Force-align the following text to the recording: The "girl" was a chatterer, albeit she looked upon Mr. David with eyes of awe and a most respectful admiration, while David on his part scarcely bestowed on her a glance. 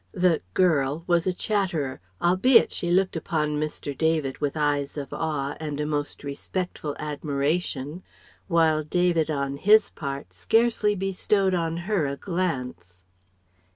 The 0.13 0.41
"girl" 0.55 1.03
was 1.05 1.27
a 1.27 1.31
chatterer, 1.31 2.01
albeit 2.19 2.71
she 2.71 2.89
looked 2.89 3.15
upon 3.15 3.59
Mr. 3.59 3.95
David 3.95 4.39
with 4.39 4.57
eyes 4.57 4.97
of 4.97 5.13
awe 5.13 5.55
and 5.59 5.79
a 5.79 5.85
most 5.85 6.23
respectful 6.23 6.95
admiration, 6.97 8.01
while 8.47 8.81
David 8.83 9.29
on 9.29 9.57
his 9.57 9.91
part 9.91 10.33
scarcely 10.33 10.95
bestowed 10.95 11.53
on 11.53 11.77
her 11.85 12.07
a 12.07 12.17
glance. 12.17 13.03